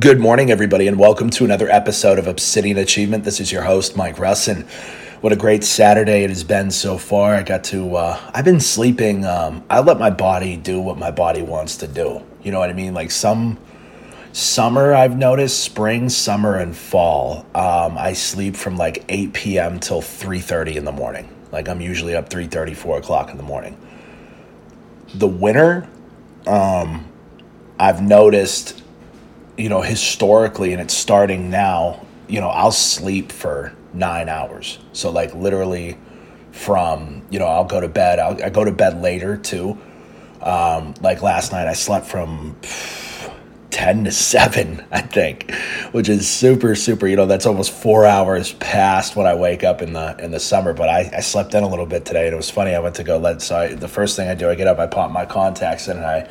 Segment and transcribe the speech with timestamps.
[0.00, 3.22] Good morning, everybody, and welcome to another episode of Obsidian Achievement.
[3.22, 4.66] This is your host, Mike Russin.
[5.20, 7.34] What a great Saturday it has been so far.
[7.34, 9.26] I got to, uh, I've been sleeping.
[9.26, 12.22] Um, I let my body do what my body wants to do.
[12.42, 12.94] You know what I mean?
[12.94, 13.58] Like some
[14.32, 19.80] summer, I've noticed, spring, summer, and fall, um, I sleep from like 8 p.m.
[19.80, 21.28] till 3.30 in the morning.
[21.52, 23.76] Like I'm usually up 3.30, 4 o'clock in the morning.
[25.12, 25.86] The winter,
[26.46, 27.06] um,
[27.78, 28.79] I've noticed
[29.60, 34.78] you know, historically, and it's starting now, you know, I'll sleep for nine hours.
[34.92, 35.98] So, like, literally
[36.52, 38.18] from, you know, I'll go to bed.
[38.18, 39.78] I'll, I go to bed later too.
[40.40, 42.56] Um, like last night, I slept from
[43.70, 45.52] 10 to 7, I think,
[45.92, 49.82] which is super, super, you know, that's almost four hours past when I wake up
[49.82, 50.72] in the in the summer.
[50.72, 52.74] But I, I slept in a little bit today and it was funny.
[52.74, 54.78] I went to go let, so I, the first thing I do, I get up,
[54.78, 56.28] I pop my contacts in and I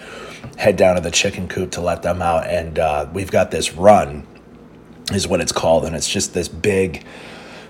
[0.58, 2.48] head down to the chicken coop to let them out.
[2.48, 4.28] And uh, we've got this run,
[5.12, 5.86] is what it's called.
[5.86, 7.06] And it's just this big,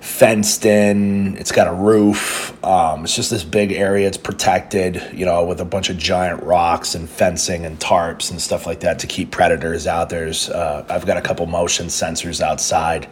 [0.02, 1.36] fenced in.
[1.38, 2.64] It's got a roof.
[2.64, 4.08] Um, it's just this big area.
[4.08, 8.42] It's protected, you know, with a bunch of giant rocks and fencing and tarps and
[8.42, 10.10] stuff like that to keep predators out.
[10.10, 13.08] There's, uh, I've got a couple motion sensors outside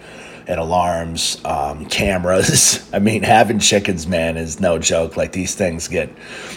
[0.47, 2.89] and alarms, um, cameras.
[2.93, 5.17] I mean, having chickens, man, is no joke.
[5.17, 6.09] Like these things get,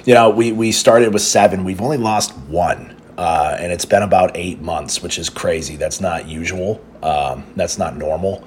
[0.04, 1.64] you know, we we started with seven.
[1.64, 2.96] We've only lost one.
[3.18, 5.76] Uh, and it's been about eight months, which is crazy.
[5.76, 6.82] That's not usual.
[7.02, 8.42] Um, that's not normal.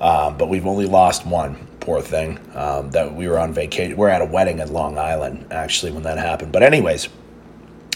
[0.00, 2.38] Um, but we've only lost one, poor thing.
[2.54, 3.96] Um, that we were on vacation.
[3.96, 6.52] We're at a wedding in Long Island, actually, when that happened.
[6.52, 7.08] But, anyways,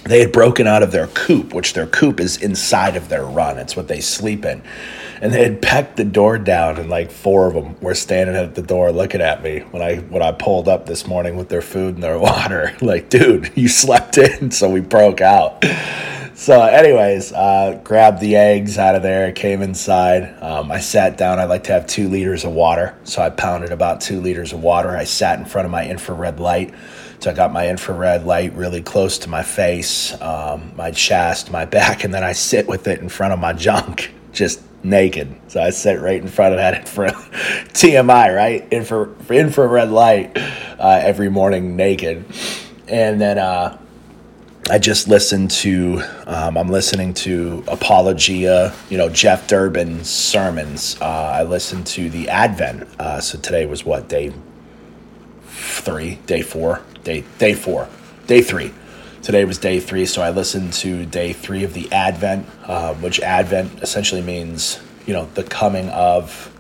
[0.06, 3.58] they had broken out of their coop, which their coop is inside of their run.
[3.58, 4.62] It's what they sleep in.
[5.20, 8.54] And they had pecked the door down, and like four of them were standing at
[8.54, 11.62] the door looking at me when I when I pulled up this morning with their
[11.62, 12.76] food and their water.
[12.80, 15.64] Like, dude, you slept in, so we broke out.
[16.34, 20.36] So, anyways, uh, grabbed the eggs out of there, came inside.
[20.42, 21.38] Um, I sat down.
[21.38, 22.94] I like to have two liters of water.
[23.04, 24.94] So, I pounded about two liters of water.
[24.94, 26.75] I sat in front of my infrared light.
[27.21, 31.65] So, I got my infrared light really close to my face, um, my chest, my
[31.65, 35.34] back, and then I sit with it in front of my junk, just naked.
[35.49, 38.66] So, I sit right in front of that infra- TMI, right?
[38.71, 40.37] Infra- infrared light
[40.78, 42.25] uh, every morning naked.
[42.88, 43.78] And then, uh,
[44.69, 51.00] I just listened to, um, I'm listening to Apologia, you know, Jeff Durbin's sermons.
[51.00, 52.88] Uh, I listened to the Advent.
[52.99, 54.32] Uh, so today was what, day
[55.78, 57.88] three, day four, day, day four,
[58.26, 58.72] day three.
[59.22, 60.06] Today was day three.
[60.06, 65.12] So I listened to day three of the Advent, uh, which Advent essentially means, you
[65.12, 66.53] know, the coming of,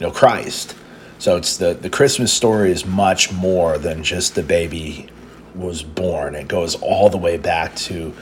[0.00, 0.74] you know, Christ.
[1.18, 5.08] So it's the, the Christmas story is much more than just the baby
[5.54, 6.34] was born.
[6.34, 8.14] It goes all the way back to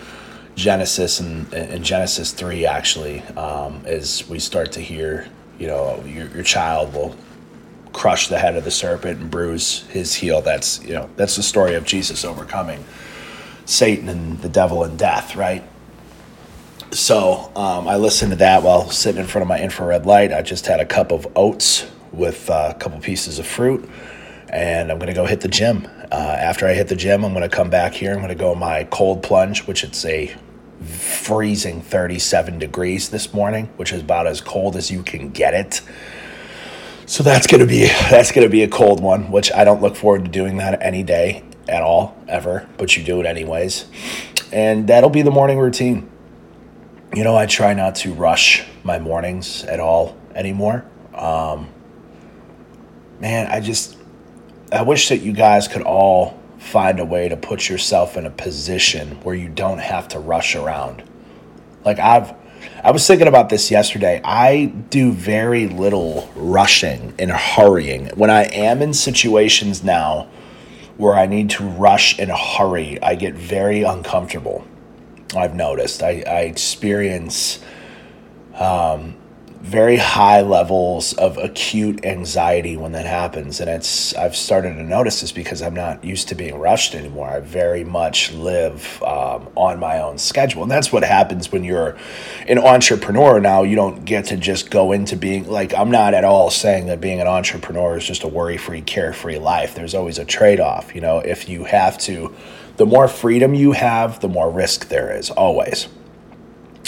[0.55, 5.29] Genesis and, and Genesis 3, actually, um, as we start to hear,
[5.59, 7.15] you know, your, your child will
[7.97, 10.43] crush the head of the serpent and bruise his heel.
[10.43, 12.85] That's, you know, that's the story of Jesus overcoming
[13.65, 15.65] Satan and the devil and death, right?
[16.93, 20.31] So um, I listened to that while sitting in front of my infrared light.
[20.31, 23.89] I just had a cup of oats with uh, a couple pieces of fruit,
[24.51, 25.89] and I'm to go hit the gym.
[26.13, 28.15] Uh, after I hit the gym, I'm to come back here.
[28.15, 30.37] I'm to go my cold plunge, which it's a
[30.85, 35.81] freezing 37 degrees this morning, which is about as cold as you can get it.
[37.09, 40.25] So that's gonna be that's gonna be a cold one, which I don't look forward
[40.25, 43.87] to doing that any day at all ever, but you do it anyways,
[44.53, 46.11] and that'll be the morning routine.
[47.15, 50.85] You know, I try not to rush my mornings at all anymore.
[51.15, 51.69] Um,
[53.21, 53.97] man, I just
[54.73, 58.31] I wish that you guys could all find a way to put yourself in a
[58.31, 61.05] position where you don't have to rush around.
[61.85, 62.35] Like I've
[62.85, 64.21] I was thinking about this yesterday.
[64.25, 68.09] I do very little rushing and hurrying.
[68.15, 70.29] When I am in situations now
[70.97, 74.67] where I need to rush and hurry, I get very uncomfortable.
[75.37, 76.03] I've noticed.
[76.03, 77.59] I, I experience
[78.55, 79.17] um,
[79.67, 83.59] very high levels of acute anxiety when that happens.
[83.59, 87.29] And it's i've started to notice this because i'm not used to being rushed anymore.
[87.29, 90.63] I very much live um, on my own schedule.
[90.63, 91.97] And that's what happens when you're
[92.47, 93.65] an entrepreneur now.
[93.65, 97.01] You don't get to just go into being like i'm not at all saying that
[97.01, 99.75] being an entrepreneur is just a worry-free carefree life.
[99.75, 100.95] There's always a trade-off.
[100.95, 102.33] You know if you have to
[102.77, 105.89] the more freedom you have the more risk there is always.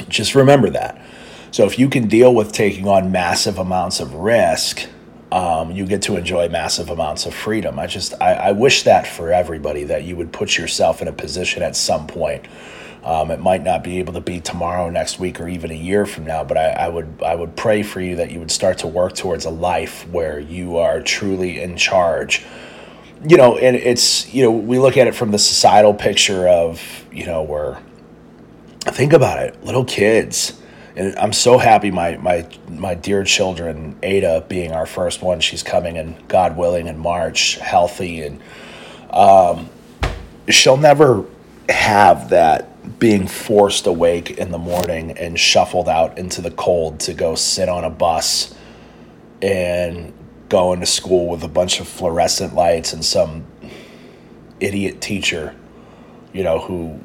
[0.08, 1.02] Just remember that
[1.50, 4.88] so if you can deal with taking on massive amounts of risk,
[5.32, 7.78] um, you get to enjoy massive amounts of freedom.
[7.78, 11.12] I just I, I wish that for everybody that you would put yourself in a
[11.12, 12.46] position at some point
[13.04, 16.06] Um, it might not be able to be tomorrow, next week, or even a year
[16.06, 18.78] from now, but I, I would I would pray for you that you would start
[18.78, 22.44] to work towards a life where you are truly in charge.
[23.26, 26.82] You know, and it's you know we look at it from the societal picture of
[27.12, 27.78] you know where
[28.80, 30.57] think about it, little kids.
[30.98, 35.62] And I'm so happy my my my dear children, Ada being our first one, she's
[35.62, 38.42] coming and God willing in March, healthy and
[39.10, 39.70] um,
[40.48, 41.24] she'll never
[41.68, 47.14] have that being forced awake in the morning and shuffled out into the cold to
[47.14, 48.52] go sit on a bus
[49.40, 50.12] and
[50.48, 53.46] go into school with a bunch of fluorescent lights and some
[54.58, 55.54] idiot teacher,
[56.32, 56.98] you know, who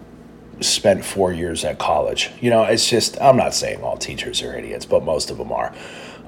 [0.67, 2.31] spent four years at college.
[2.41, 5.51] You know, it's just, I'm not saying all teachers are idiots, but most of them
[5.51, 5.73] are.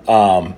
[0.08, 0.56] Um,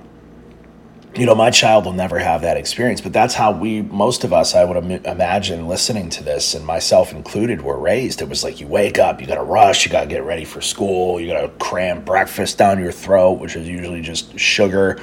[1.14, 4.32] you know, my child will never have that experience, but that's how we, most of
[4.32, 8.20] us, I would Im- imagine listening to this, and myself included, were raised.
[8.20, 10.44] It was like you wake up, you got to rush, you got to get ready
[10.44, 15.00] for school, you got to cram breakfast down your throat, which is usually just sugar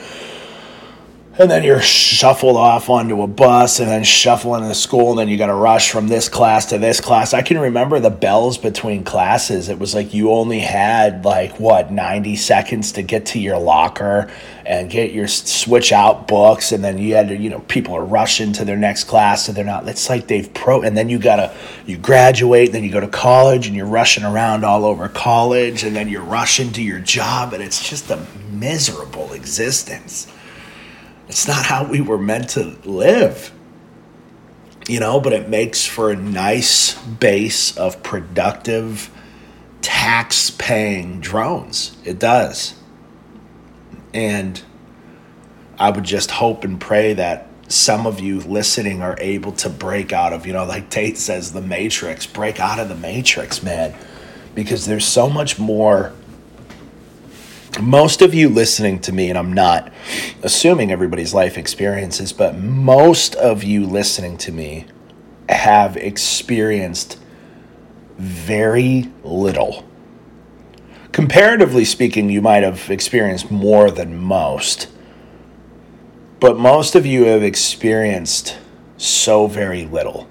[1.38, 5.28] and then you're shuffled off onto a bus and then shuffling into school and then
[5.28, 7.34] you got to rush from this class to this class.
[7.34, 9.68] I can remember the bells between classes.
[9.68, 14.32] It was like you only had like what 90 seconds to get to your locker
[14.66, 18.06] and get your switch out books and then you had to you know people are
[18.06, 21.20] rushing to their next class so they're not it's like they've pro and then you
[21.20, 21.54] gotta
[21.86, 25.96] you graduate then you go to college and you're rushing around all over college and
[25.96, 30.32] then you're rushing to your job and it's just a miserable existence
[31.28, 33.52] it's not how we were meant to live.
[34.88, 39.10] You know, but it makes for a nice base of productive,
[39.82, 41.98] tax paying drones.
[42.06, 42.76] It does.
[44.14, 44.62] And
[45.80, 50.14] I would just hope and pray that some of you listening are able to break
[50.14, 53.96] out of, you know, like Tate says, the matrix, break out of the matrix, man.
[54.54, 56.14] Because there's so much more
[57.82, 59.92] most of you listening to me, and I'm not
[60.44, 64.86] assuming everybody's life experiences, but most of you listening to me
[65.50, 67.20] have experienced
[68.18, 69.84] very little.
[71.12, 74.90] Comparatively speaking, you might have experienced more than most,
[76.40, 78.58] but most of you have experienced
[78.98, 80.28] so very little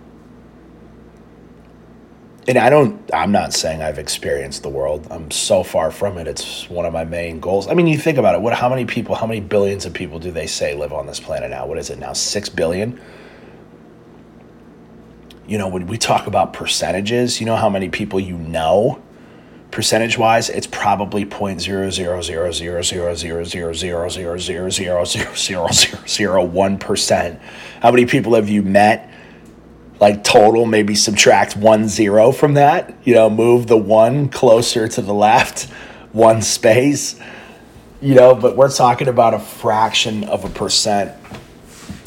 [2.46, 5.06] and I don't, I'm not saying I've experienced the world.
[5.10, 6.26] I'm so far from it.
[6.26, 7.68] It's one of my main goals.
[7.68, 8.40] I mean, you think about it.
[8.40, 11.20] What, how many people, how many billions of people do they say live on this
[11.20, 11.66] planet now?
[11.66, 12.12] What is it now?
[12.12, 13.00] Six billion?
[15.46, 19.02] You know, when we talk about percentages, you know how many people you know?
[19.70, 24.70] Percentage wise, it's probably point zero zero zero zero zero zero zero zero zero zero
[24.70, 25.68] zero zero zero
[26.06, 27.40] zero one percent.
[27.80, 29.10] How many people have you met?
[30.00, 35.02] Like total, maybe subtract one zero from that, you know, move the one closer to
[35.02, 35.64] the left,
[36.12, 37.18] one space,
[38.00, 41.12] you know, but we're talking about a fraction of a percent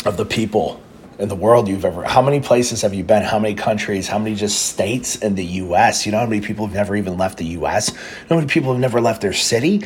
[0.05, 0.81] of the people
[1.19, 3.23] in the world you've ever how many places have you been?
[3.23, 4.07] How many countries?
[4.07, 7.17] How many just states in the us you know how many people have never even
[7.17, 7.89] left the us
[8.29, 9.83] how many people have never left their city?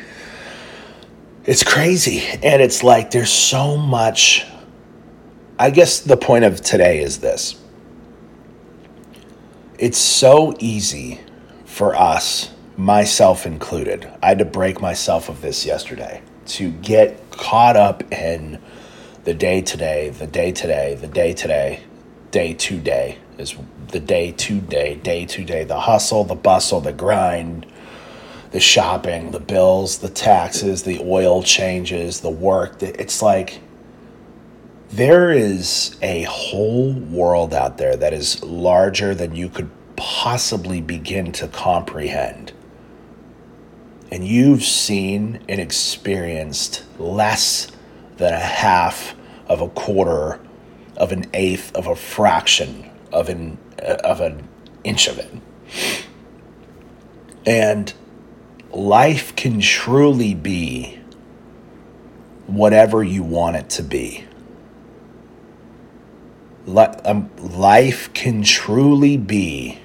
[1.45, 2.19] It's crazy.
[2.43, 4.45] And it's like there's so much
[5.57, 7.60] i guess the point of today is this
[9.81, 11.19] it's so easy
[11.65, 14.07] for us, myself included.
[14.21, 18.61] I had to break myself of this yesterday to get caught up in
[19.23, 21.79] the day today, the day today, the day today,
[22.29, 23.55] day to day is
[23.87, 27.65] the day to day, day to day, the hustle, the bustle, the grind,
[28.51, 32.83] the shopping, the bills, the taxes, the oil changes, the work.
[32.83, 33.59] It's like
[34.91, 41.31] there is a whole world out there that is larger than you could possibly begin
[41.31, 42.51] to comprehend.
[44.11, 47.71] And you've seen and experienced less
[48.17, 49.15] than a half
[49.47, 50.41] of a quarter
[50.97, 54.47] of an eighth of a fraction of an of an
[54.83, 55.31] inch of it.
[57.45, 57.93] And
[58.71, 60.99] life can truly be
[62.47, 64.25] whatever you want it to be.
[66.67, 69.79] Um, life can truly be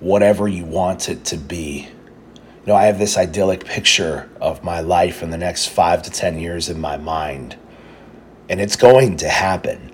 [0.00, 1.88] whatever you want it to be.
[2.34, 6.10] You know, I have this idyllic picture of my life in the next five to
[6.10, 7.56] 10 years in my mind,
[8.48, 9.92] and it's going to happen.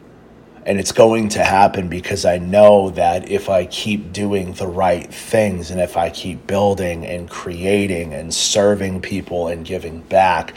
[0.64, 5.12] And it's going to happen because I know that if I keep doing the right
[5.12, 10.54] things and if I keep building and creating and serving people and giving back,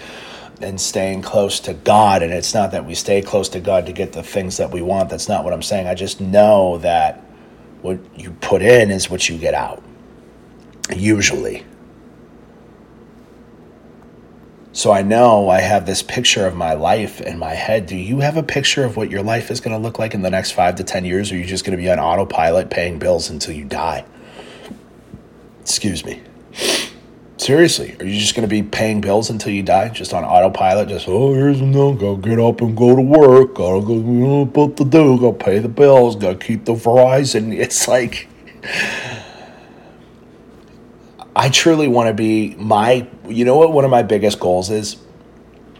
[0.61, 2.23] and staying close to God.
[2.23, 4.81] And it's not that we stay close to God to get the things that we
[4.81, 5.09] want.
[5.09, 5.87] That's not what I'm saying.
[5.87, 7.21] I just know that
[7.81, 9.83] what you put in is what you get out.
[10.95, 11.65] Usually.
[14.71, 17.85] So I know I have this picture of my life in my head.
[17.85, 20.21] Do you have a picture of what your life is going to look like in
[20.21, 21.31] the next five to 10 years?
[21.31, 24.03] Or are you just going to be on autopilot paying bills until you die?
[25.61, 26.21] Excuse me.
[27.45, 30.89] Seriously, are you just going to be paying bills until you die, just on autopilot?
[30.89, 33.53] Just oh, here's a no, go get up and go to work.
[33.53, 35.19] Gotta go, you know what to do.
[35.19, 36.15] Gotta pay the bills.
[36.15, 37.55] Gotta keep the Verizon.
[37.59, 38.27] It's like
[41.35, 43.07] I truly want to be my.
[43.27, 43.71] You know what?
[43.71, 44.97] One of my biggest goals is.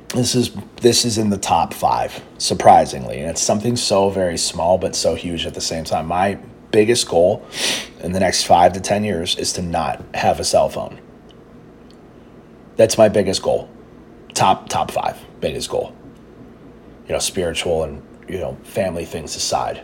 [0.10, 4.78] This is this is in the top five, surprisingly, and it's something so very small
[4.78, 6.06] but so huge at the same time.
[6.06, 6.38] My
[6.70, 7.44] biggest goal
[8.02, 11.00] in the next five to ten years is to not have a cell phone
[12.76, 13.70] that's my biggest goal.
[14.34, 15.96] Top top five biggest goal.
[17.08, 19.82] You know, spiritual and you know family things aside.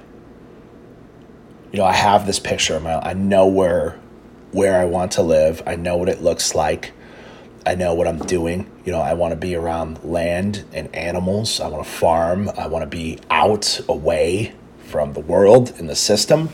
[1.72, 3.00] You know, I have this picture of my.
[3.00, 4.00] I know where
[4.52, 5.64] where I want to live.
[5.66, 6.92] I know what it looks like.
[7.66, 8.70] I know what I'm doing.
[8.86, 11.60] You know, I want to be around land and animals.
[11.62, 12.50] I want to farm.
[12.58, 14.54] I want to be out away
[14.88, 16.50] from the world and the system.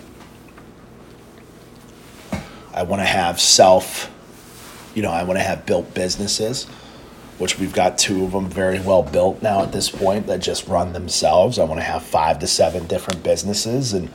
[2.73, 4.11] I want to have self
[4.97, 6.63] you know, I want to have built businesses,
[7.37, 10.67] which we've got two of them very well built now at this point that just
[10.67, 11.59] run themselves.
[11.59, 14.11] I want to have five to seven different businesses, and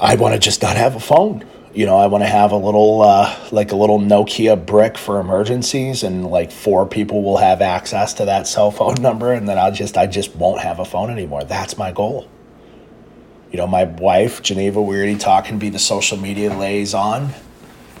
[0.00, 1.44] I want to just not have a phone.
[1.74, 5.18] You know, I want to have a little, uh, like a little Nokia brick for
[5.18, 9.58] emergencies, and like four people will have access to that cell phone number, and then
[9.58, 11.42] I'll just, I just won't have a phone anymore.
[11.42, 12.28] That's my goal.
[13.50, 17.34] You know, my wife, Geneva Weirdy Talk, can be the social media liaison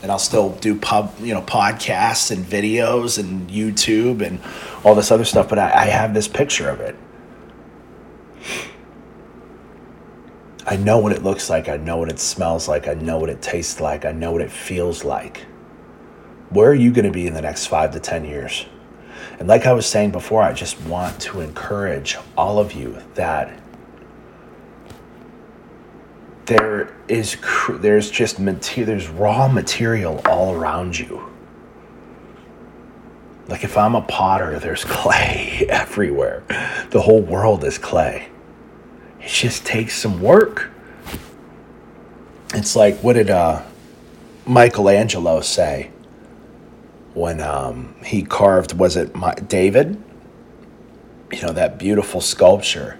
[0.04, 4.38] and I'll still do pub, you know, podcasts and videos and YouTube and
[4.84, 5.48] all this other stuff.
[5.48, 6.94] But I, I have this picture of it.
[10.66, 11.70] I know what it looks like.
[11.70, 12.86] I know what it smells like.
[12.86, 14.04] I know what it tastes like.
[14.04, 15.38] I know what it feels like.
[16.50, 18.66] Where are you going to be in the next five to 10 years?
[19.38, 23.58] And like I was saying before, I just want to encourage all of you that
[26.46, 27.36] there is
[27.68, 31.30] there's just material there's raw material all around you.
[33.46, 36.42] Like if i'm a potter there's clay everywhere.
[36.90, 38.28] The whole world is clay.
[39.20, 40.70] It just takes some work.
[42.54, 43.62] It's like what did uh,
[44.46, 45.90] michelangelo say
[47.14, 50.02] when um, he carved was it my, david?
[51.32, 52.98] You know that beautiful sculpture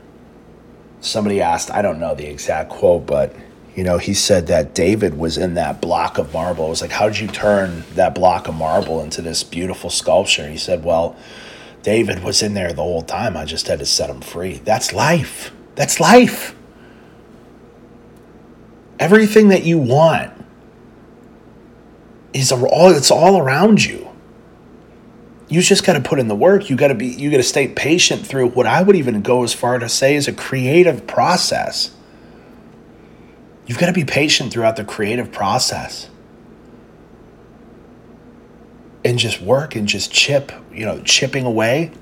[1.04, 3.34] somebody asked, I don't know the exact quote, but
[3.76, 6.66] you know, he said that David was in that block of marble.
[6.66, 10.42] It was like, how did you turn that block of marble into this beautiful sculpture?
[10.42, 11.16] And he said, well,
[11.82, 13.36] David was in there the whole time.
[13.36, 14.54] I just had to set him free.
[14.64, 15.52] That's life.
[15.74, 16.54] That's life.
[19.00, 20.32] Everything that you want
[22.32, 24.08] is all it's all around you
[25.48, 26.70] you just got to put in the work.
[26.70, 29.44] You got to be you got to stay patient through what i would even go
[29.44, 31.94] as far to say is a creative process.
[33.66, 36.10] You've got to be patient throughout the creative process.
[39.04, 41.92] And just work and just chip you know chipping away.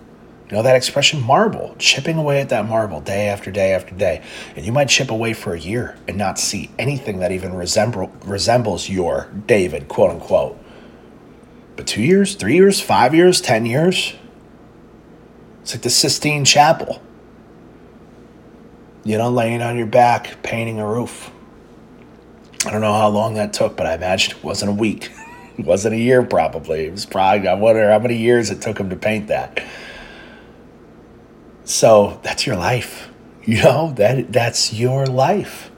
[0.48, 1.20] You know that expression?
[1.22, 1.74] Marble.
[1.78, 4.22] Chipping away at that marble day after day after day.
[4.54, 8.12] And you might chip away for a year and not see anything that even resemble,
[8.24, 10.61] resembles your david quote unquote
[11.82, 14.14] but two years, three years, five years, ten years?
[15.62, 17.02] It's like the Sistine Chapel.
[19.02, 21.32] You know, laying on your back, painting a roof.
[22.64, 25.10] I don't know how long that took, but I imagine it wasn't a week.
[25.58, 26.86] it wasn't a year, probably.
[26.86, 29.60] It was probably, I wonder how many years it took him to paint that.
[31.64, 33.08] So that's your life.
[33.42, 35.71] You know, that that's your life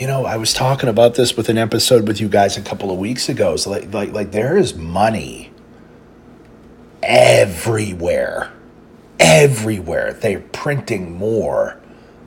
[0.00, 2.90] you know, I was talking about this with an episode with you guys a couple
[2.90, 3.56] of weeks ago.
[3.56, 5.52] So like like like there is money
[7.02, 8.50] everywhere.
[9.18, 10.14] Everywhere.
[10.14, 11.78] They're printing more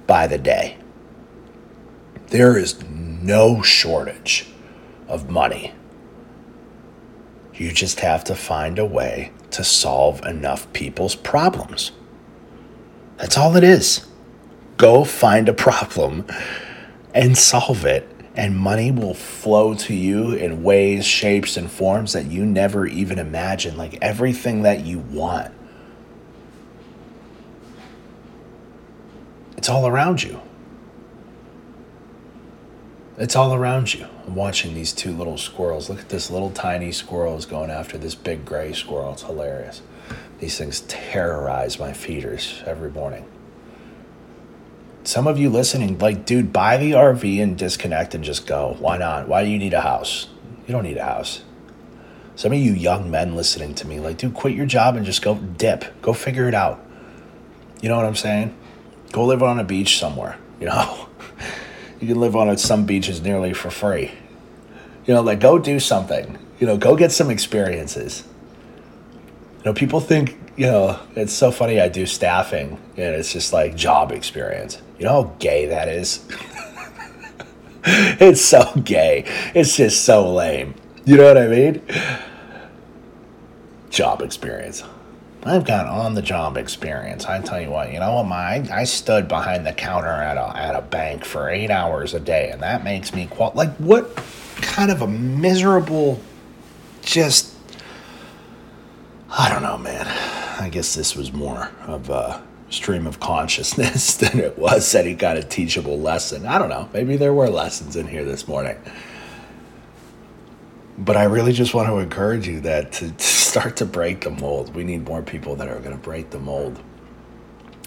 [0.06, 0.78] by the day.
[2.28, 4.48] There is no shortage
[5.08, 5.74] of money.
[7.56, 11.92] You just have to find a way to solve enough people's problems.
[13.18, 14.06] That's all it is.
[14.78, 16.28] Go find a problem
[17.14, 18.10] and solve it.
[18.36, 23.20] And money will flow to you in ways, shapes, and forms that you never even
[23.20, 23.78] imagined.
[23.78, 25.54] Like everything that you want.
[29.56, 30.42] It's all around you.
[33.20, 34.08] It's all around you.
[34.26, 35.90] I'm watching these two little squirrels.
[35.90, 39.14] Look at this little tiny squirrel is going after this big gray squirrel.
[39.14, 39.84] It's hilarious.
[40.40, 43.26] These things terrorize my feeders every morning
[45.04, 48.76] some of you listening, like, dude, buy the RV and disconnect and just go.
[48.80, 49.28] Why not?
[49.28, 50.28] Why do you need a house?
[50.68, 51.44] You don't need a house.
[52.36, 55.22] Some of you young men listening to me, like, dude, quit your job and just
[55.22, 56.02] go dip.
[56.02, 56.84] Go figure it out.
[57.82, 58.56] You know what I'm saying?
[59.12, 60.38] Go live on a beach somewhere.
[60.64, 61.10] You know,
[62.00, 64.12] you can live on some beaches nearly for free.
[65.06, 66.38] You know, like go do something.
[66.58, 68.24] You know, go get some experiences.
[69.58, 71.80] You know, people think, you know, it's so funny.
[71.80, 74.82] I do staffing and it's just like job experience.
[75.00, 76.28] You know how gay that is?
[77.84, 79.26] it's so gay.
[79.56, 80.76] It's just so lame.
[81.06, 81.82] You know what I mean?
[83.90, 84.84] Job experience.
[85.46, 87.26] I've got on the job experience.
[87.26, 90.58] I tell you what, you know what, my I, stood behind the counter at a
[90.58, 94.16] at a bank for eight hours a day, and that makes me qual like what
[94.62, 96.22] kind of a miserable
[97.02, 97.54] just
[99.30, 100.06] I don't know, man.
[100.64, 105.38] I guess this was more of a stream of consciousness than it was any kind
[105.38, 106.46] of teachable lesson.
[106.46, 106.88] I don't know.
[106.94, 108.78] Maybe there were lessons in here this morning.
[110.98, 114.30] But I really just want to encourage you that to, to start to break the
[114.30, 116.82] mold, we need more people that are going to break the mold.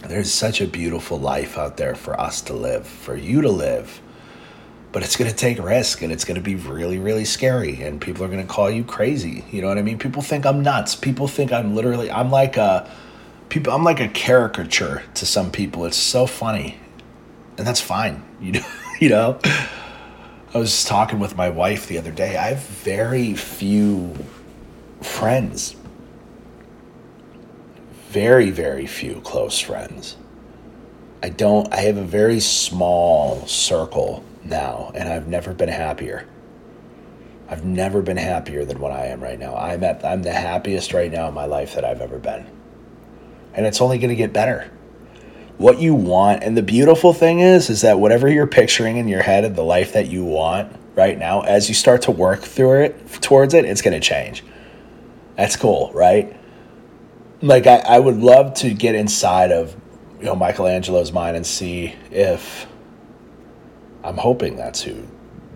[0.02, 4.02] There's such a beautiful life out there for us to live, for you to live.
[4.92, 7.82] But it's going to take risk and it's going to be really, really scary.
[7.82, 9.44] And people are going to call you crazy.
[9.50, 9.98] You know what I mean?
[9.98, 10.94] People think I'm nuts.
[10.94, 12.90] People think I'm literally, I'm like a,
[13.48, 15.84] people, I'm like a caricature to some people.
[15.84, 16.78] It's so funny.
[17.58, 18.22] And that's fine.
[18.40, 18.66] You know,
[19.00, 19.38] you know?
[20.54, 22.36] I was talking with my wife the other day.
[22.36, 24.14] I have very few
[25.02, 25.76] friends.
[28.08, 30.16] Very, very few close friends.
[31.26, 36.24] I don't, I have a very small circle now, and I've never been happier.
[37.48, 39.56] I've never been happier than what I am right now.
[39.56, 42.46] I'm at, I'm the happiest right now in my life that I've ever been.
[43.54, 44.70] And it's only going to get better
[45.58, 46.44] what you want.
[46.44, 49.64] And the beautiful thing is, is that whatever you're picturing in your head of the
[49.64, 53.64] life that you want right now, as you start to work through it towards it,
[53.64, 54.44] it's going to change.
[55.34, 56.36] That's cool, right?
[57.42, 59.74] Like I, I would love to get inside of
[60.18, 62.66] you know Michelangelo's mind and see if
[64.02, 65.02] I'm hoping that's who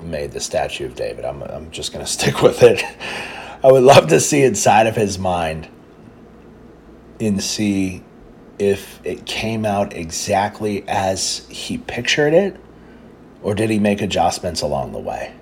[0.02, 1.24] made the statue of David.
[1.24, 2.82] I'm I'm just gonna stick with it.
[3.62, 5.68] I would love to see inside of his mind
[7.20, 8.02] and see
[8.58, 12.56] if it came out exactly as he pictured it,
[13.42, 15.34] or did he make adjustments along the way?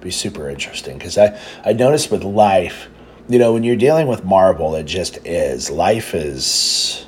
[0.00, 2.88] Be super interesting because I, I noticed with life,
[3.28, 5.70] you know, when you're dealing with marble, it just is.
[5.70, 7.06] Life is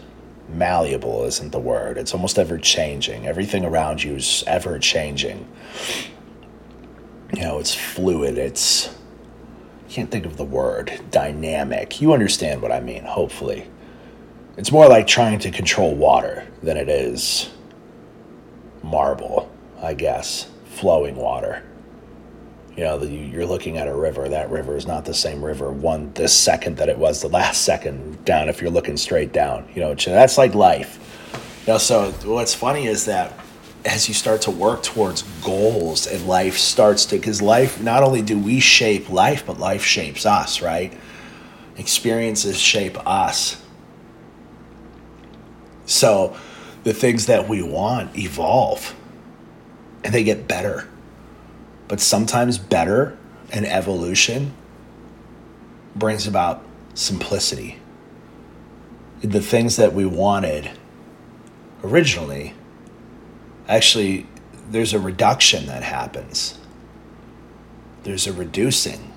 [0.49, 1.99] malleable, isn't the word.
[1.99, 3.27] It's almost ever changing.
[3.27, 5.47] Everything around you is ever changing.
[7.35, 8.39] You know, it's fluid.
[8.39, 12.01] It's, I can't think of the word, dynamic.
[12.01, 13.69] You understand what I mean, hopefully.
[14.57, 17.51] It's more like trying to control water than it is
[18.83, 19.51] marble,
[19.83, 21.63] I guess, flowing water.
[22.77, 24.29] You know, the, you're looking at a river.
[24.29, 27.63] That river is not the same river one this second that it was the last
[27.63, 28.49] second down.
[28.49, 30.99] If you're looking straight down, you know, that's like life.
[31.67, 33.33] You know, so what's funny is that
[33.85, 38.23] as you start to work towards goals and life starts to, because life, not only
[38.23, 40.93] do we shape life, but life shapes us, right?
[41.77, 43.61] Experiences shape us
[45.87, 46.37] so
[46.83, 48.95] the things that we want evolve
[50.03, 50.89] and they get better.
[51.89, 53.17] But sometimes better
[53.53, 54.53] and evolution
[55.95, 57.79] brings about simplicity.
[59.21, 60.71] The things that we wanted
[61.83, 62.55] originally,
[63.69, 64.27] actually,
[64.71, 66.59] there's a reduction that happens.
[68.03, 69.15] There's a reducing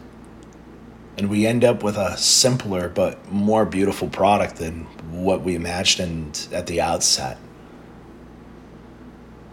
[1.17, 6.47] and we end up with a simpler but more beautiful product than what we imagined
[6.51, 7.38] at the outset.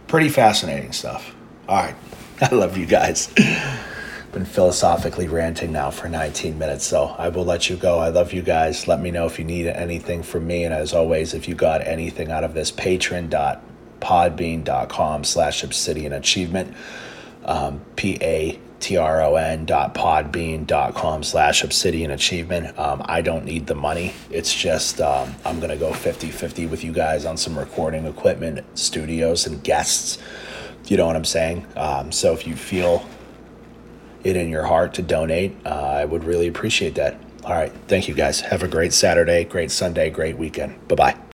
[0.06, 1.34] Pretty fascinating stuff.
[1.66, 1.94] All right.
[2.40, 3.28] I love you guys.
[4.32, 8.00] Been philosophically ranting now for 19 minutes, so I will let you go.
[8.00, 8.88] I love you guys.
[8.88, 10.64] Let me know if you need anything from me.
[10.64, 16.74] And as always, if you got anything out of this, patron.podbean.com slash obsidian achievement.
[17.44, 17.80] Um,
[19.66, 22.78] dot com slash obsidian achievement.
[22.78, 24.14] Um, I don't need the money.
[24.30, 28.04] It's just um, I'm going to go 50 50 with you guys on some recording
[28.04, 30.18] equipment, studios, and guests.
[30.86, 31.66] You know what I'm saying?
[31.76, 33.06] Um, so if you feel
[34.22, 37.18] it in your heart to donate, uh, I would really appreciate that.
[37.44, 37.72] All right.
[37.88, 38.40] Thank you guys.
[38.40, 40.88] Have a great Saturday, great Sunday, great weekend.
[40.88, 41.16] Bye bye.